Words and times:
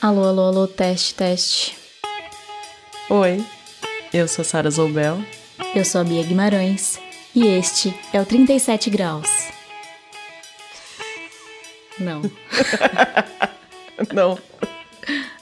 Alô, 0.00 0.24
alô, 0.24 0.42
alô, 0.42 0.66
teste, 0.68 1.14
teste. 1.14 1.76
Oi, 3.10 3.44
eu 4.12 4.28
sou 4.28 4.44
Sara 4.44 4.70
Zoubel. 4.70 5.22
Eu 5.74 5.84
sou 5.84 6.00
a 6.00 6.04
Bia 6.04 6.22
Guimarães 6.22 7.00
e 7.34 7.46
este 7.46 7.94
é 8.12 8.20
o 8.20 8.24
37 8.26 8.90
Graus. 8.90 9.28
Não. 11.98 12.22
Não, 14.14 14.38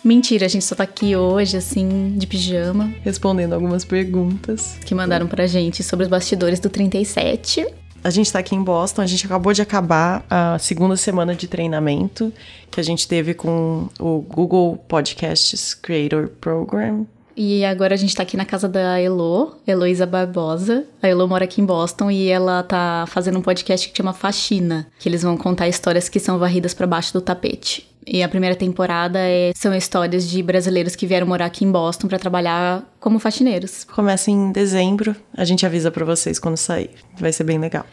Mentira, 0.02 0.46
a 0.46 0.48
gente 0.48 0.64
só 0.64 0.76
tá 0.76 0.84
aqui 0.84 1.16
hoje, 1.16 1.56
assim, 1.56 2.16
de 2.16 2.28
pijama, 2.28 2.94
respondendo 3.02 3.54
algumas 3.54 3.84
perguntas. 3.84 4.78
que 4.84 4.94
mandaram 4.94 5.26
pra 5.26 5.48
gente 5.48 5.82
sobre 5.82 6.04
os 6.04 6.08
bastidores 6.08 6.60
do 6.60 6.70
37. 6.70 7.66
A 8.06 8.10
gente 8.10 8.32
tá 8.32 8.38
aqui 8.38 8.54
em 8.54 8.62
Boston, 8.62 9.02
a 9.02 9.06
gente 9.06 9.26
acabou 9.26 9.52
de 9.52 9.60
acabar 9.60 10.24
a 10.30 10.56
segunda 10.60 10.96
semana 10.96 11.34
de 11.34 11.48
treinamento 11.48 12.32
que 12.70 12.78
a 12.78 12.82
gente 12.84 13.08
teve 13.08 13.34
com 13.34 13.88
o 13.98 14.20
Google 14.20 14.76
Podcasts 14.86 15.74
Creator 15.74 16.28
Program. 16.40 17.04
E 17.36 17.64
agora 17.64 17.94
a 17.94 17.96
gente 17.96 18.14
tá 18.14 18.22
aqui 18.22 18.36
na 18.36 18.44
casa 18.44 18.68
da 18.68 19.00
Elo, 19.00 19.56
Heloísa 19.66 20.06
Barbosa. 20.06 20.86
A 21.02 21.08
Elo 21.08 21.26
mora 21.26 21.46
aqui 21.46 21.60
em 21.60 21.66
Boston 21.66 22.08
e 22.08 22.28
ela 22.28 22.62
tá 22.62 23.06
fazendo 23.08 23.40
um 23.40 23.42
podcast 23.42 23.88
que 23.88 23.96
chama 23.96 24.12
Faxina, 24.12 24.86
que 25.00 25.08
eles 25.08 25.24
vão 25.24 25.36
contar 25.36 25.66
histórias 25.66 26.08
que 26.08 26.20
são 26.20 26.38
varridas 26.38 26.74
pra 26.74 26.86
baixo 26.86 27.12
do 27.12 27.20
tapete. 27.20 27.88
E 28.06 28.22
a 28.22 28.28
primeira 28.28 28.54
temporada 28.54 29.18
é- 29.18 29.52
são 29.56 29.74
histórias 29.74 30.28
de 30.28 30.42
brasileiros 30.42 30.94
que 30.94 31.06
vieram 31.06 31.26
morar 31.26 31.46
aqui 31.46 31.64
em 31.64 31.72
Boston 31.72 32.06
pra 32.06 32.18
trabalhar 32.18 32.84
como 33.00 33.18
faxineiros. 33.18 33.82
Começa 33.84 34.30
em 34.30 34.52
dezembro, 34.52 35.16
a 35.36 35.44
gente 35.44 35.66
avisa 35.66 35.90
pra 35.90 36.04
vocês 36.04 36.38
quando 36.38 36.56
sair. 36.56 36.90
Vai 37.18 37.32
ser 37.32 37.42
bem 37.44 37.58
legal. 37.58 37.84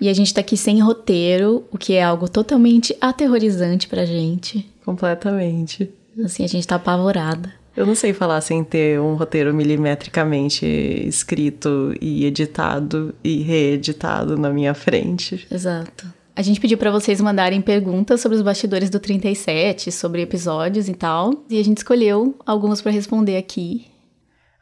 E 0.00 0.08
a 0.08 0.12
gente 0.14 0.32
tá 0.34 0.40
aqui 0.40 0.56
sem 0.56 0.80
roteiro, 0.80 1.64
o 1.70 1.78
que 1.78 1.92
é 1.94 2.02
algo 2.02 2.28
totalmente 2.28 2.96
aterrorizante 3.00 3.86
pra 3.86 4.04
gente. 4.06 4.66
Completamente. 4.84 5.90
Assim, 6.24 6.42
a 6.42 6.48
gente 6.48 6.66
tá 6.66 6.76
apavorada. 6.76 7.52
Eu 7.76 7.86
não 7.86 7.94
sei 7.94 8.12
falar 8.12 8.40
sem 8.40 8.64
ter 8.64 8.98
um 9.00 9.14
roteiro 9.14 9.54
milimetricamente 9.54 10.66
escrito 10.66 11.94
e 12.00 12.24
editado 12.24 13.14
e 13.22 13.42
reeditado 13.42 14.36
na 14.36 14.50
minha 14.50 14.74
frente. 14.74 15.46
Exato. 15.50 16.12
A 16.40 16.42
gente 16.42 16.58
pediu 16.58 16.78
pra 16.78 16.90
vocês 16.90 17.20
mandarem 17.20 17.60
perguntas 17.60 18.22
sobre 18.22 18.34
os 18.34 18.40
bastidores 18.40 18.88
do 18.88 18.98
37, 18.98 19.92
sobre 19.92 20.22
episódios 20.22 20.88
e 20.88 20.94
tal, 20.94 21.44
e 21.50 21.60
a 21.60 21.62
gente 21.62 21.76
escolheu 21.76 22.34
algumas 22.46 22.80
pra 22.80 22.90
responder 22.90 23.36
aqui. 23.36 23.88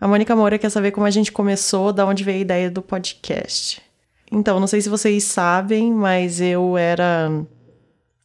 A 0.01 0.09
Mônica 0.09 0.35
Moura 0.35 0.59
quer 0.59 0.71
saber 0.71 0.91
como 0.91 1.07
a 1.07 1.11
gente 1.11 1.31
começou, 1.31 1.93
da 1.93 2.05
onde 2.05 2.25
veio 2.25 2.39
a 2.39 2.41
ideia 2.41 2.69
do 2.69 2.83
podcast. 2.83 3.81
Então, 4.33 4.59
não 4.59 4.67
sei 4.67 4.81
se 4.81 4.89
vocês 4.89 5.23
sabem, 5.23 5.93
mas 5.93 6.41
eu 6.41 6.77
era. 6.77 7.31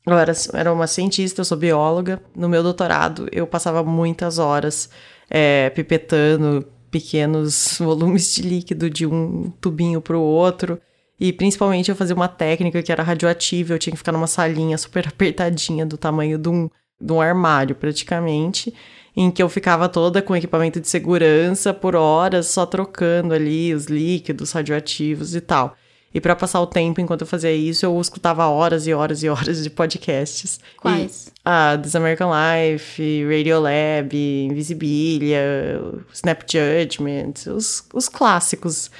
Eu 0.08 0.18
era, 0.18 0.34
era 0.56 0.74
uma 0.74 0.88
cientista, 0.88 1.42
eu 1.42 1.46
sou 1.46 1.56
bióloga. 1.56 2.24
No 2.36 2.50
meu 2.50 2.64
doutorado, 2.64 3.28
eu 3.32 3.46
passava 3.46 3.84
muitas 3.84 4.40
horas 4.40 4.90
é, 5.30 5.70
pipetando 5.70 6.66
pequenos 6.90 7.78
volumes 7.78 8.34
de 8.34 8.42
líquido 8.42 8.90
de 8.90 9.06
um 9.06 9.52
tubinho 9.62 10.02
para 10.02 10.18
o 10.18 10.22
outro. 10.22 10.82
E 11.20 11.32
principalmente 11.32 11.90
eu 11.90 11.96
fazia 11.96 12.16
uma 12.16 12.28
técnica 12.28 12.82
que 12.82 12.92
era 12.92 13.04
radioativa, 13.04 13.74
eu 13.74 13.80
tinha 13.80 13.92
que 13.92 13.98
ficar 13.98 14.12
numa 14.12 14.28
salinha 14.28 14.78
super 14.78 15.08
apertadinha, 15.10 15.86
do 15.86 15.98
tamanho 15.98 16.38
de 16.38 16.50
um, 16.50 16.70
de 17.00 17.14
um 17.14 17.22
armário, 17.22 17.76
praticamente, 17.76 18.74
em 19.16 19.30
que 19.30 19.42
eu 19.42 19.48
ficava 19.48 19.88
toda 19.88 20.22
com 20.22 20.36
equipamento 20.36 20.80
de 20.80 20.88
segurança 20.88 21.74
por 21.74 21.96
horas, 21.96 22.48
só 22.48 22.66
trocando 22.66 23.34
ali 23.34 23.74
os 23.74 23.86
líquidos 23.86 24.52
radioativos 24.52 25.36
e 25.36 25.42
tal. 25.42 25.76
E 26.14 26.22
para 26.22 26.36
passar 26.36 26.62
o 26.62 26.68
tempo 26.68 27.02
enquanto 27.02 27.22
eu 27.22 27.28
fazia 27.28 27.52
isso, 27.52 27.86
eu 27.86 28.00
escutava 28.00 28.46
horas 28.46 28.86
e 28.86 28.94
horas 28.94 29.24
e 29.24 29.30
horas 29.30 29.64
de 29.64 29.70
podcasts. 29.70 30.60
Quais? 30.78 31.28
E, 31.28 31.32
ah, 31.44 31.78
This 31.82 31.96
American 31.96 32.30
Life, 32.30 33.02
Radiolab, 33.26 34.16
Invisibilia, 34.16 35.82
Snap 36.14 36.44
Judgment, 36.44 37.34
os, 37.48 37.84
os 37.92 38.08
clássicos. 38.08 38.92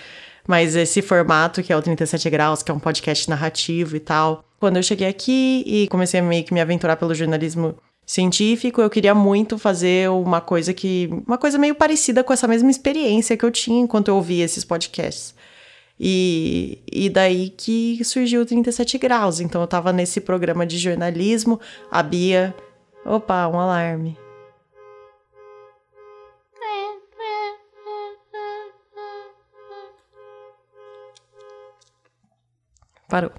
Mas 0.48 0.76
esse 0.76 1.02
formato 1.02 1.64
que 1.64 1.72
é 1.72 1.78
o 1.78 1.82
37 1.82 2.30
Graus, 2.30 2.62
que 2.62 2.72
é 2.72 2.74
um 2.74 2.80
podcast 2.80 3.30
narrativo 3.30 3.96
e 3.96 4.00
tal. 4.00 4.44
Quando 4.60 4.78
eu 4.78 4.84
cheguei 4.84 5.08
aqui 5.08 5.64
e 5.66 5.88
comecei 5.88 6.20
a 6.20 6.24
meio 6.24 6.44
que 6.44 6.54
me 6.54 6.62
aventurar 6.62 6.98
pelo 6.98 7.16
jornalismo 7.16 7.76
científico, 8.06 8.82
eu 8.82 8.90
queria 8.90 9.16
muito 9.16 9.58
fazer 9.58 10.10
uma 10.10 10.42
coisa 10.42 10.74
que. 10.74 11.10
uma 11.26 11.38
coisa 11.38 11.58
meio 11.58 11.76
parecida 11.76 12.24
com 12.24 12.34
essa 12.34 12.48
mesma 12.48 12.70
experiência 12.70 13.38
que 13.38 13.46
eu 13.46 13.52
tinha 13.52 13.82
enquanto 13.82 14.10
eu 14.10 14.16
ouvia 14.16 14.44
esses 14.44 14.64
podcasts. 14.64 15.34
E, 16.00 16.80
e 16.92 17.10
daí 17.10 17.50
que 17.50 18.04
surgiu 18.04 18.42
o 18.42 18.46
37 18.46 18.98
Graus. 18.98 19.40
Então 19.40 19.62
eu 19.62 19.68
tava 19.68 19.94
nesse 19.94 20.20
programa 20.20 20.66
de 20.66 20.78
jornalismo, 20.78 21.60
a 21.90 22.04
Bia. 22.04 22.54
Opa, 23.06 23.48
um 23.48 23.60
alarme. 23.60 24.23
Parou. 33.14 33.32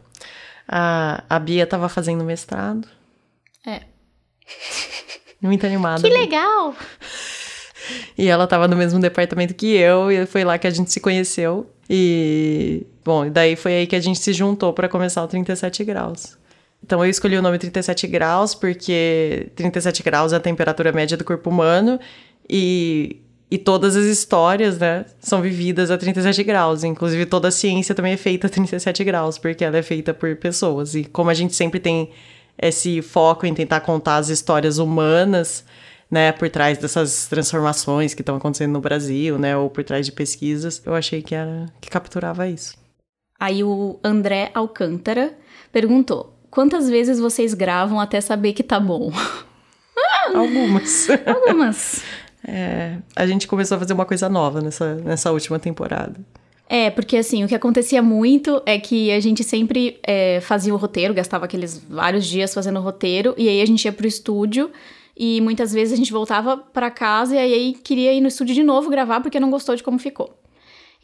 A, 0.69 1.25
a 1.29 1.37
Bia 1.41 1.67
tava 1.67 1.89
fazendo 1.89 2.23
mestrado. 2.23 2.87
É. 3.67 3.81
Muito 5.43 5.67
animada. 5.67 6.01
Que 6.01 6.09
legal! 6.09 6.77
E 8.17 8.29
ela 8.29 8.47
tava 8.47 8.69
no 8.69 8.77
mesmo 8.77 9.01
departamento 9.01 9.53
que 9.53 9.75
eu, 9.75 10.13
e 10.13 10.27
foi 10.27 10.45
lá 10.45 10.57
que 10.59 10.69
a 10.69 10.71
gente 10.71 10.93
se 10.93 11.01
conheceu. 11.01 11.69
E, 11.91 12.87
bom, 13.05 13.29
daí 13.29 13.57
foi 13.57 13.75
aí 13.75 13.87
que 13.89 13.97
a 13.97 14.01
gente 14.01 14.21
se 14.21 14.33
juntou 14.33 14.73
para 14.73 14.89
começar 14.89 15.25
o 15.25 15.27
37 15.27 15.83
graus. 15.83 16.39
Então 16.81 17.05
eu 17.05 17.11
escolhi 17.11 17.37
o 17.37 17.43
nome 17.43 17.59
37 17.59 18.07
graus 18.07 18.55
porque 18.55 19.49
37 19.57 20.05
graus 20.05 20.33
é 20.33 20.37
a 20.37 20.41
temperatura 20.41 20.93
média 20.93 21.17
do 21.17 21.25
corpo 21.25 21.51
humano 21.51 21.99
e, 22.49 23.24
e 23.51 23.59
todas 23.59 23.95
as 23.97 24.05
histórias, 24.05 24.79
né, 24.79 25.05
são 25.21 25.41
vividas 25.41 25.91
a 25.91 25.99
37 25.99 26.43
graus. 26.43 26.83
Inclusive 26.83 27.27
toda 27.27 27.49
a 27.49 27.51
ciência 27.51 27.95
também 27.95 28.15
é 28.15 28.17
feita 28.17 28.47
a 28.47 28.51
37 28.51 29.05
graus, 29.05 29.39
porque 29.39 29.65
ela 29.65 29.77
é 29.77 29.83
feita 29.83 30.15
por 30.15 30.35
pessoas. 30.37 30.95
E 30.95 31.05
como 31.05 31.31
a 31.31 31.35
gente 31.35 31.55
sempre 31.55 31.79
tem 31.79 32.11
esse 32.59 33.03
foco 33.03 33.47
em 33.47 33.55
tentar 33.55 33.81
contar 33.81 34.17
as 34.17 34.29
histórias 34.29 34.79
humanas, 34.79 35.65
né, 36.11 36.33
por 36.33 36.49
trás 36.49 36.79
dessas 36.79 37.27
transformações 37.27 38.15
que 38.15 38.23
estão 38.23 38.37
acontecendo 38.37 38.73
no 38.73 38.81
Brasil, 38.81 39.39
né, 39.39 39.57
ou 39.57 39.69
por 39.69 39.85
trás 39.85 40.07
de 40.07 40.13
pesquisas, 40.13 40.83
eu 40.85 40.95
achei 40.95 41.23
que 41.23 41.35
era 41.35 41.67
que 41.81 41.91
capturava 41.91 42.49
isso. 42.49 42.77
Aí 43.39 43.63
o 43.63 43.99
André 44.03 44.51
Alcântara 44.55 45.37
perguntou: 45.73 46.39
quantas 46.51 46.89
vezes 46.89 47.19
vocês 47.19 47.53
gravam 47.53 48.01
até 48.01 48.21
saber 48.21 48.53
que 48.53 48.63
tá 48.63 48.81
bom? 48.81 49.13
Algumas. 50.35 51.09
Algumas. 51.27 52.03
É, 52.47 52.99
a 53.17 53.27
gente 53.27 53.47
começou 53.47 53.77
a 53.77 53.79
fazer 53.79 53.93
uma 53.93 54.05
coisa 54.05 54.29
nova 54.29 54.61
nessa, 54.61 54.97
nessa 54.97 55.33
última 55.33 55.59
temporada. 55.59 56.15
É, 56.69 56.91
porque 56.91 57.17
assim, 57.17 57.45
o 57.45 57.49
que 57.49 57.55
acontecia 57.55 58.03
muito 58.03 58.63
é 58.65 58.79
que 58.79 59.11
a 59.11 59.21
gente 59.21 59.45
sempre 59.45 59.99
é, 60.03 60.41
fazia 60.41 60.73
o 60.75 60.77
roteiro, 60.77 61.13
gastava 61.13 61.45
aqueles 61.45 61.85
vários 61.89 62.27
dias 62.27 62.55
fazendo 62.55 62.79
o 62.79 62.83
roteiro, 62.83 63.35
e 63.37 63.49
aí 63.49 63.61
a 63.61 63.67
gente 63.67 63.85
ia 63.85 63.93
pro 63.93 64.07
estúdio, 64.07 64.71
e 65.17 65.41
muitas 65.41 65.73
vezes 65.73 65.93
a 65.93 65.97
gente 65.97 66.13
voltava 66.13 66.57
pra 66.57 66.91
casa 66.91 67.37
e 67.37 67.39
aí 67.39 67.75
queria 67.75 68.13
ir 68.13 68.21
no 68.21 68.29
estúdio 68.29 68.55
de 68.55 68.63
novo 68.63 68.91
gravar 68.91 69.21
porque 69.21 69.39
não 69.39 69.51
gostou 69.51 69.77
de 69.77 69.83
como 69.83 69.99
ficou. 69.99 70.37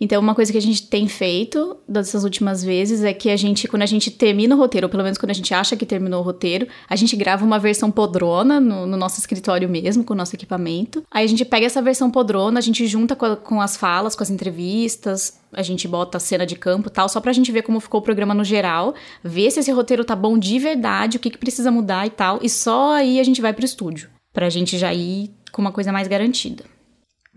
Então, 0.01 0.21
uma 0.21 0.35
coisa 0.35 0.51
que 0.51 0.57
a 0.57 0.63
gente 0.63 0.87
tem 0.89 1.07
feito 1.07 1.77
dessas 1.87 2.25
últimas 2.25 2.65
vezes 2.65 3.05
é 3.05 3.13
que 3.13 3.29
a 3.29 3.37
gente, 3.37 3.69
quando 3.69 3.83
a 3.83 3.87
gente 3.87 4.11
termina 4.11 4.55
o 4.55 4.59
roteiro, 4.59 4.87
ou 4.87 4.91
pelo 4.91 5.03
menos 5.03 5.19
quando 5.19 5.31
a 5.31 5.35
gente 5.35 5.53
acha 5.53 5.77
que 5.77 5.85
terminou 5.85 6.21
o 6.21 6.25
roteiro, 6.25 6.67
a 6.89 6.97
gente 6.97 7.15
grava 7.17 7.45
uma 7.45 7.59
versão 7.59 7.91
podrona 7.91 8.59
no, 8.59 8.87
no 8.87 8.97
nosso 8.97 9.21
escritório 9.21 9.69
mesmo, 9.69 10.03
com 10.03 10.15
o 10.15 10.17
nosso 10.17 10.35
equipamento. 10.35 11.05
Aí 11.11 11.25
a 11.25 11.29
gente 11.29 11.45
pega 11.45 11.67
essa 11.67 11.83
versão 11.83 12.11
podrona, 12.11 12.59
a 12.59 12.63
gente 12.63 12.87
junta 12.87 13.15
com, 13.15 13.27
a- 13.27 13.37
com 13.37 13.61
as 13.61 13.77
falas, 13.77 14.17
com 14.17 14.23
as 14.23 14.31
entrevistas, 14.31 15.39
a 15.53 15.63
gente 15.63 15.87
bota 15.87 16.17
a 16.17 16.21
cena 16.21 16.47
de 16.47 16.57
campo 16.57 16.89
e 16.89 16.91
tal, 16.91 17.09
só 17.09 17.21
pra 17.21 17.33
gente 17.33 17.53
ver 17.53 17.63
como 17.63 17.79
ficou 17.81 18.01
o 18.01 18.05
programa 18.05 18.33
no 18.33 18.45
geral, 18.45 18.95
ver 19.23 19.51
se 19.51 19.61
esse 19.61 19.71
roteiro 19.71 20.05
tá 20.05 20.17
bom 20.17 20.39
de 20.39 20.59
verdade, 20.59 21.19
o 21.19 21.21
que, 21.21 21.29
que 21.31 21.39
precisa 21.39 21.71
mudar 21.71 22.07
e 22.07 22.11
tal, 22.11 22.39
e 22.43 22.49
só 22.49 22.93
aí 22.95 23.21
a 23.21 23.25
gente 23.25 23.41
vai 23.43 23.53
pro 23.53 23.65
estúdio, 23.65 24.09
pra 24.33 24.49
gente 24.49 24.79
já 24.79 24.95
ir 24.95 25.31
com 25.53 25.61
uma 25.61 25.73
coisa 25.73 25.93
mais 25.93 26.09
garantida. 26.09 26.65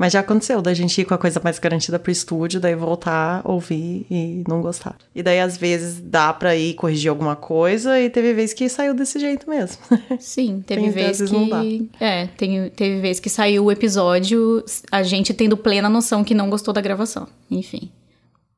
Mas 0.03 0.11
já 0.11 0.19
aconteceu 0.19 0.61
da 0.61 0.73
gente 0.73 0.99
ir 0.99 1.05
com 1.05 1.13
a 1.13 1.17
coisa 1.17 1.39
mais 1.41 1.57
garantida 1.57 1.97
pro 1.97 2.11
estúdio, 2.11 2.59
daí 2.59 2.75
voltar, 2.75 3.41
ouvir 3.45 4.05
e 4.11 4.43
não 4.45 4.61
gostar. 4.61 4.97
E 5.15 5.23
daí, 5.23 5.39
às 5.39 5.55
vezes, 5.55 5.97
dá 5.97 6.33
pra 6.33 6.57
ir 6.57 6.73
corrigir 6.73 7.09
alguma 7.09 7.37
coisa, 7.37 7.97
e 7.97 8.09
teve 8.09 8.33
vez 8.33 8.51
que 8.51 8.67
saiu 8.67 8.93
desse 8.93 9.17
jeito 9.17 9.49
mesmo. 9.49 9.81
Sim, 10.19 10.61
teve 10.67 10.81
Tem 10.81 10.91
vez 10.91 11.19
vezes 11.19 11.31
não 11.31 11.47
dá. 11.47 11.61
que. 11.61 11.89
É, 12.01 12.27
tem, 12.27 12.69
teve 12.71 12.99
vez 12.99 13.17
que 13.21 13.29
saiu 13.29 13.63
o 13.63 13.71
episódio, 13.71 14.61
a 14.91 15.03
gente 15.03 15.33
tendo 15.33 15.55
plena 15.55 15.87
noção 15.87 16.21
que 16.21 16.33
não 16.33 16.49
gostou 16.49 16.73
da 16.73 16.81
gravação. 16.81 17.25
Enfim. 17.49 17.89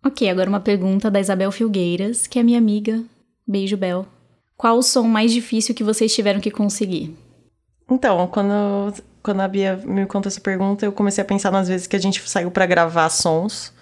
Ok, 0.03 0.27
agora 0.27 0.49
uma 0.49 0.59
pergunta 0.59 1.11
da 1.11 1.19
Isabel 1.19 1.51
Filgueiras, 1.51 2.25
que 2.25 2.39
é 2.39 2.43
minha 2.43 2.57
amiga. 2.57 3.03
Beijo, 3.47 3.77
Bel. 3.77 4.07
Qual 4.57 4.79
o 4.79 4.81
som 4.81 5.03
mais 5.03 5.31
difícil 5.31 5.75
que 5.75 5.83
vocês 5.83 6.11
tiveram 6.11 6.39
que 6.39 6.49
conseguir? 6.49 7.15
Então, 7.87 8.25
quando, 8.25 8.95
quando 9.25 9.41
a 9.41 9.47
Bia 9.47 9.81
me 9.83 10.05
contou 10.05 10.29
essa 10.29 10.39
pergunta, 10.39 10.85
eu 10.85 10.91
comecei 10.91 11.19
a 11.19 11.25
pensar 11.25 11.51
nas 11.51 11.67
vezes 11.67 11.87
que 11.87 11.95
a 11.95 11.99
gente 11.99 12.21
saiu 12.29 12.51
pra 12.51 12.67
gravar 12.67 13.09
sons 13.09 13.73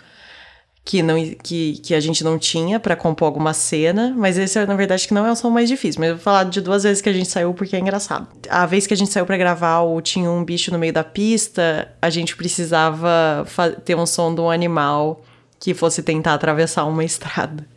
que, 0.86 1.04
não, 1.04 1.16
que, 1.44 1.80
que 1.80 1.94
a 1.94 2.00
gente 2.00 2.24
não 2.24 2.40
tinha 2.40 2.80
para 2.80 2.95
compor 2.95 3.25
alguma 3.25 3.54
cena, 3.54 4.13
mas 4.18 4.38
esse, 4.38 4.66
na 4.66 4.74
verdade, 4.74 5.06
que 5.06 5.13
não 5.13 5.25
é 5.25 5.31
o 5.31 5.36
som 5.36 5.50
mais 5.50 5.68
difícil. 5.68 6.00
Mas 6.00 6.10
eu 6.12 6.16
vou 6.16 6.24
falar 6.24 6.45
de 6.45 6.62
duas 6.62 6.84
vezes 6.84 7.01
que 7.01 7.10
a 7.10 7.13
gente 7.13 7.28
saiu 7.28 7.54
porque 7.54 7.75
é 7.75 7.80
engraçado. 7.80 8.25
A 8.50 8.66
vez 8.66 8.88
que 8.88 8.94
a 8.94 8.98
gente 8.98 9.12
saiu 9.12 9.25
para 9.25 9.36
gravar 9.36 9.81
o 9.81 10.00
Tinha 10.01 10.31
um 10.31 10.45
Bicho 10.45 10.72
no 10.72 10.80
meio 10.80 10.94
da 10.94 11.04
pista, 11.04 11.94
a 12.01 12.10
gente 12.10 12.38
precisava 12.38 13.45
ter 13.84 13.95
um 13.95 14.06
som 14.06 14.34
de 14.34 14.40
um 14.40 14.50
animal 14.50 15.22
que 15.60 15.74
fosse 15.74 16.01
tentar 16.01 16.36
atravessar 16.36 16.86
uma 16.86 17.04
estrada. 17.04 17.68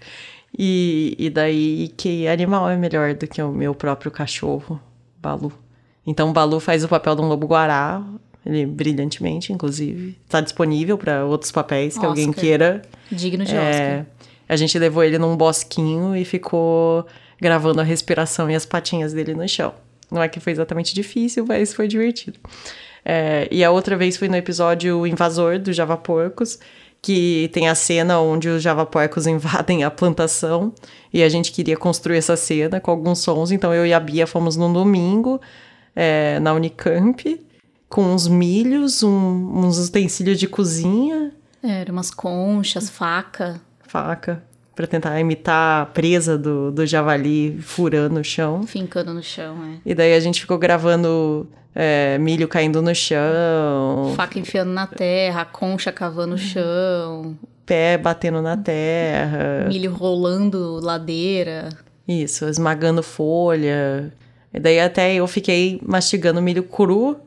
E, 0.57 1.17
e 1.19 1.31
daí, 1.31 1.93
que 1.97 2.29
animal 2.29 2.71
é 2.71 2.77
melhor 2.77 3.15
do 3.15 3.27
que 3.27 3.43
o 3.43 3.51
meu 3.51 3.75
próprio 3.75 4.13
cachorro, 4.13 4.81
Balu? 5.21 5.66
Então, 6.06 6.31
o 6.31 6.32
Balu 6.32 6.61
faz 6.61 6.85
o 6.85 6.88
papel 6.88 7.17
de 7.17 7.23
um 7.23 7.26
lobo-guará, 7.26 8.03
ele 8.44 8.64
brilhantemente, 8.64 9.53
inclusive. 9.53 10.17
Está 10.25 10.41
disponível 10.41 10.97
para 10.97 11.25
outros 11.25 11.50
papéis 11.50 11.94
que 11.94 11.99
Oscar. 11.99 12.11
alguém 12.11 12.32
queira. 12.32 12.82
Digno 13.11 13.44
de 13.44 13.56
é, 13.56 13.58
Oscar. 13.58 14.06
A 14.49 14.56
gente 14.56 14.79
levou 14.79 15.03
ele 15.03 15.19
num 15.19 15.37
bosquinho 15.37 16.14
e 16.14 16.25
ficou 16.25 17.05
gravando 17.41 17.81
a 17.81 17.85
respiração 17.85 18.49
e 18.49 18.55
as 18.55 18.64
patinhas 18.64 19.12
dele 19.12 19.35
no 19.35 19.49
chão. 19.49 19.75
Não 20.11 20.23
é 20.23 20.29
que 20.29 20.38
foi 20.38 20.53
exatamente 20.53 20.94
difícil, 20.94 21.44
mas 21.47 21.75
foi 21.75 21.88
divertido. 21.88 22.38
É, 23.05 23.49
e 23.50 23.64
a 23.64 23.70
outra 23.70 23.97
vez 23.97 24.17
foi 24.17 24.29
no 24.29 24.37
episódio 24.37 25.06
Invasor 25.06 25.58
do 25.58 25.73
Java 25.73 25.97
Porcos, 25.97 26.58
que 27.03 27.50
tem 27.53 27.69
a 27.69 27.75
cena 27.75 28.20
onde 28.20 28.49
os 28.49 28.62
Java 28.62 28.87
Porcos 28.87 29.26
invadem 29.29 29.85
a 29.85 29.91
plantação 29.91 30.73
e 31.12 31.23
a 31.23 31.29
gente 31.29 31.53
queria 31.53 31.76
construir 31.76 32.19
essa 32.19 32.37
cena 32.37 32.81
com 32.81 32.91
alguns 32.91 33.19
sons. 33.19 33.50
Então 33.50 33.75
eu 33.75 33.85
e 33.85 33.93
a 33.93 34.00
Bia 34.00 34.26
fomos 34.26 34.56
num 34.56 34.73
domingo 34.73 35.41
é, 35.96 36.38
na 36.38 36.52
Unicamp 36.52 37.40
com 37.88 38.02
uns 38.02 38.28
milhos, 38.28 39.02
um, 39.02 39.64
uns 39.64 39.78
utensílios 39.88 40.38
de 40.38 40.46
cozinha. 40.46 41.32
É, 41.62 41.81
era 41.81 41.93
umas 41.93 42.10
conchas, 42.10 42.90
faca. 42.90 43.60
Faca. 43.88 44.43
Pra 44.75 44.87
tentar 44.87 45.19
imitar 45.19 45.82
a 45.82 45.87
presa 45.87 46.37
do, 46.37 46.70
do 46.70 46.84
javali 46.84 47.58
furando 47.62 48.20
o 48.20 48.25
chão. 48.25 48.64
Fincando 48.64 49.14
no 49.14 49.22
chão, 49.22 49.56
é. 49.64 49.78
E 49.87 49.94
daí 49.94 50.14
a 50.14 50.20
gente 50.20 50.43
ficou 50.43 50.58
gravando 50.58 51.48
é, 51.75 52.19
milho 52.19 52.46
caindo 52.46 52.82
no 52.82 52.94
chão. 52.94 54.12
Faca 54.14 54.38
enfiando 54.38 54.70
na 54.70 54.87
terra, 54.87 55.46
concha 55.46 55.90
cavando 55.90 56.34
o 56.34 56.38
chão. 56.38 57.38
Pé 57.64 57.96
batendo 57.96 58.43
na 58.43 58.56
terra. 58.56 59.66
Milho 59.69 59.93
rolando 59.93 60.78
ladeira. 60.82 61.70
Isso, 62.06 62.46
esmagando 62.46 63.02
folha. 63.02 64.12
E 64.56 64.61
daí 64.61 64.81
até 64.81 65.14
eu 65.14 65.26
fiquei 65.26 65.79
mastigando 65.87 66.41
milho 66.41 66.62
cru 66.62 67.20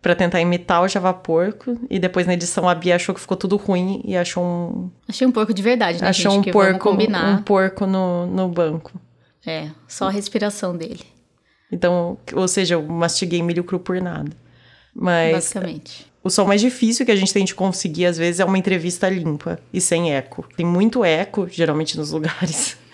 para 0.00 0.14
tentar 0.14 0.40
imitar 0.40 0.82
o 0.82 0.88
Java 0.88 1.12
Porco. 1.12 1.76
E 1.90 1.98
depois 1.98 2.28
na 2.28 2.34
edição 2.34 2.68
a 2.68 2.74
Bia 2.76 2.94
achou 2.94 3.12
que 3.12 3.20
ficou 3.20 3.36
tudo 3.36 3.56
ruim 3.56 4.00
e 4.04 4.16
achou 4.16 4.44
um. 4.44 4.90
Achei 5.08 5.26
um 5.26 5.32
porco 5.32 5.52
de 5.52 5.60
verdade, 5.62 6.00
né? 6.00 6.08
Achou 6.08 6.30
gente, 6.30 6.50
um 6.50 6.52
porco, 6.52 6.90
um 6.90 7.42
porco 7.42 7.86
no, 7.86 8.26
no 8.26 8.48
banco. 8.48 8.92
É, 9.44 9.68
só 9.88 10.06
a 10.06 10.10
respiração 10.10 10.76
dele. 10.76 11.00
Então, 11.72 12.16
ou 12.32 12.46
seja, 12.46 12.74
eu 12.74 12.82
mastiguei 12.84 13.42
milho 13.42 13.64
cru 13.64 13.80
por 13.80 14.00
nada. 14.00 14.30
Mas. 14.94 15.32
Basicamente. 15.32 16.06
O 16.22 16.30
som 16.30 16.44
mais 16.44 16.60
difícil 16.60 17.04
que 17.04 17.12
a 17.12 17.16
gente 17.16 17.32
tem 17.32 17.44
de 17.44 17.54
conseguir, 17.54 18.06
às 18.06 18.16
vezes, 18.16 18.40
é 18.40 18.44
uma 18.44 18.58
entrevista 18.58 19.08
limpa 19.08 19.58
e 19.72 19.80
sem 19.80 20.12
eco. 20.12 20.46
Tem 20.56 20.66
muito 20.66 21.04
eco, 21.04 21.48
geralmente, 21.48 21.96
nos 21.96 22.12
lugares. 22.12 22.76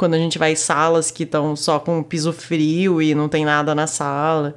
Quando 0.00 0.14
a 0.14 0.18
gente 0.18 0.38
vai 0.38 0.52
em 0.52 0.56
salas 0.56 1.10
que 1.10 1.24
estão 1.24 1.54
só 1.54 1.78
com 1.78 2.02
piso 2.02 2.32
frio 2.32 3.02
e 3.02 3.14
não 3.14 3.28
tem 3.28 3.44
nada 3.44 3.74
na 3.74 3.86
sala. 3.86 4.54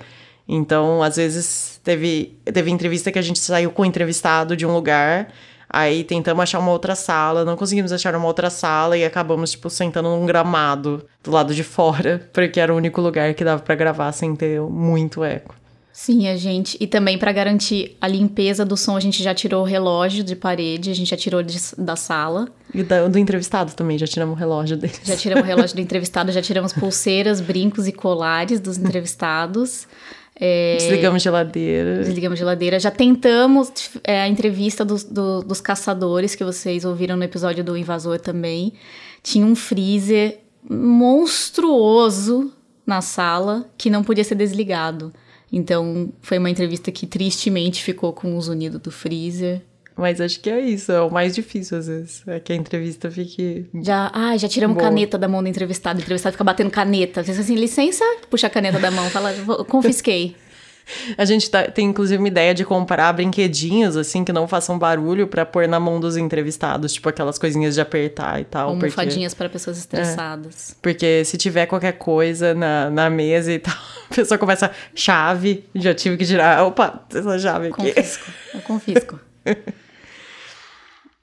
Então, 0.47 1.03
às 1.03 1.17
vezes, 1.17 1.81
teve, 1.83 2.39
teve 2.45 2.71
entrevista 2.71 3.11
que 3.11 3.19
a 3.19 3.21
gente 3.21 3.39
saiu 3.39 3.69
com 3.69 3.81
o 3.81 3.85
entrevistado 3.85 4.55
de 4.55 4.65
um 4.65 4.73
lugar, 4.73 5.33
aí 5.69 6.05
tentamos 6.05 6.43
achar 6.43 6.59
uma 6.59 6.71
outra 6.71 6.95
sala, 6.95 7.43
não 7.43 7.57
conseguimos 7.57 7.91
achar 7.91 8.15
uma 8.15 8.25
outra 8.25 8.49
sala 8.49 8.97
e 8.97 9.03
acabamos, 9.03 9.51
tipo, 9.51 9.69
sentando 9.69 10.07
num 10.07 10.25
gramado 10.25 11.05
do 11.21 11.29
lado 11.29 11.53
de 11.53 11.61
fora, 11.61 12.25
porque 12.31 12.61
era 12.61 12.73
o 12.73 12.77
único 12.77 13.01
lugar 13.01 13.33
que 13.33 13.43
dava 13.43 13.61
para 13.61 13.75
gravar 13.75 14.13
sem 14.13 14.33
ter 14.37 14.61
muito 14.61 15.25
eco. 15.25 15.55
Sim, 15.93 16.27
a 16.27 16.35
gente. 16.35 16.75
E 16.79 16.87
também 16.87 17.19
para 17.19 17.31
garantir 17.31 17.95
a 18.01 18.07
limpeza 18.07 18.65
do 18.65 18.75
som, 18.75 18.97
a 18.97 18.99
gente 18.99 19.21
já 19.21 19.31
tirou 19.35 19.61
o 19.61 19.63
relógio 19.63 20.23
de 20.23 20.35
parede, 20.35 20.89
a 20.89 20.95
gente 20.95 21.11
já 21.11 21.15
tirou 21.15 21.43
de, 21.43 21.55
da 21.77 21.95
sala. 21.95 22.47
E 22.73 22.81
da, 22.81 23.07
do 23.07 23.19
entrevistado 23.19 23.73
também, 23.73 23.95
já 23.95 24.07
tiramos 24.07 24.35
o 24.35 24.37
relógio 24.37 24.75
dele. 24.75 24.93
Já 25.03 25.15
tiramos 25.15 25.43
o 25.43 25.47
relógio 25.47 25.75
do 25.75 25.81
entrevistado, 25.81 26.31
já 26.31 26.41
tiramos 26.41 26.73
pulseiras, 26.73 27.39
brincos 27.39 27.87
e 27.87 27.91
colares 27.91 28.59
dos 28.59 28.79
entrevistados. 28.79 29.87
É, 30.35 30.77
desligamos 30.79 31.21
geladeira. 31.21 31.99
Desligamos 31.99 32.39
geladeira. 32.39 32.79
Já 32.79 32.89
tentamos 32.89 33.71
é, 34.03 34.19
a 34.19 34.27
entrevista 34.27 34.83
dos, 34.83 35.03
do, 35.03 35.43
dos 35.43 35.61
caçadores, 35.61 36.33
que 36.33 36.43
vocês 36.43 36.85
ouviram 36.85 37.15
no 37.15 37.23
episódio 37.23 37.63
do 37.63 37.77
Invasor 37.77 38.19
também. 38.19 38.73
Tinha 39.21 39.45
um 39.45 39.55
freezer 39.55 40.39
monstruoso 40.67 42.51
na 42.83 42.99
sala 42.99 43.69
que 43.77 43.91
não 43.91 44.03
podia 44.03 44.23
ser 44.23 44.33
desligado. 44.33 45.13
Então, 45.55 46.11
foi 46.19 46.39
uma 46.39 46.49
entrevista 46.49 46.91
que 46.91 47.05
tristemente 47.05 47.83
ficou 47.83 48.11
com 48.11 48.35
os 48.35 48.47
unidos 48.47 48.81
do 48.81 48.89
freezer. 48.89 49.61
Mas 49.95 50.19
acho 50.19 50.39
que 50.39 50.49
é 50.49 50.59
isso, 50.59 50.91
é 50.91 50.99
o 50.99 51.11
mais 51.11 51.35
difícil 51.35 51.77
às 51.77 51.85
vezes. 51.85 52.23
É 52.25 52.39
que 52.39 52.51
a 52.51 52.55
entrevista 52.55 53.11
fique. 53.11 53.67
Já, 53.83 54.09
ah, 54.11 54.35
já 54.35 54.49
tiramos 54.49 54.75
boa. 54.75 54.89
caneta 54.89 55.15
da 55.15 55.27
mão 55.27 55.43
do 55.43 55.47
entrevistado. 55.47 55.99
O 55.99 56.01
entrevistado 56.01 56.33
fica 56.33 56.43
batendo 56.43 56.71
caneta. 56.71 57.21
Diz 57.21 57.37
assim, 57.37 57.53
licença, 57.53 58.03
puxa 58.31 58.47
a 58.47 58.49
caneta 58.49 58.79
da 58.79 58.89
mão, 58.89 59.07
fala, 59.11 59.31
confisquei. 59.69 60.35
A 61.17 61.25
gente 61.25 61.49
tá, 61.49 61.63
tem 61.63 61.87
inclusive 61.87 62.17
uma 62.17 62.27
ideia 62.27 62.53
de 62.53 62.65
comprar 62.65 63.11
brinquedinhos, 63.13 63.95
assim, 63.95 64.23
que 64.23 64.33
não 64.33 64.47
façam 64.47 64.77
barulho 64.77 65.27
para 65.27 65.45
pôr 65.45 65.67
na 65.67 65.79
mão 65.79 65.99
dos 65.99 66.17
entrevistados, 66.17 66.93
tipo 66.93 67.09
aquelas 67.09 67.37
coisinhas 67.37 67.75
de 67.75 67.81
apertar 67.81 68.41
e 68.41 68.45
tal. 68.45 68.69
Almofadinhas 68.69 69.33
para 69.33 69.49
pessoas 69.49 69.77
estressadas. 69.77 70.71
É, 70.71 70.75
porque 70.81 71.25
se 71.25 71.37
tiver 71.37 71.65
qualquer 71.65 71.93
coisa 71.93 72.53
na, 72.53 72.89
na 72.89 73.09
mesa 73.09 73.51
e 73.51 73.59
tal, 73.59 73.73
a 74.09 74.13
pessoa 74.13 74.37
começa, 74.37 74.71
chave, 74.93 75.65
já 75.75 75.93
tive 75.93 76.17
que 76.17 76.25
tirar, 76.25 76.63
opa, 76.65 77.05
essa 77.13 77.39
chave 77.39 77.67
aqui. 77.67 77.93
Confisco, 77.93 78.31
eu 78.53 78.61
confisco. 78.61 79.19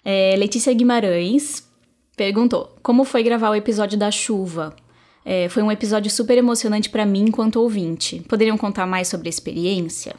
É, 0.02 0.34
Letícia 0.38 0.72
Guimarães 0.72 1.62
perguntou: 2.16 2.74
Como 2.82 3.04
foi 3.04 3.22
gravar 3.22 3.50
o 3.50 3.54
episódio 3.54 3.98
da 3.98 4.10
chuva? 4.10 4.74
É, 5.24 5.48
foi 5.48 5.62
um 5.62 5.70
episódio 5.70 6.10
super 6.10 6.36
emocionante 6.38 6.88
para 6.88 7.04
mim 7.04 7.26
enquanto 7.28 7.56
ouvinte. 7.56 8.20
Poderiam 8.28 8.56
contar 8.56 8.86
mais 8.86 9.08
sobre 9.08 9.28
a 9.28 9.30
experiência? 9.30 10.14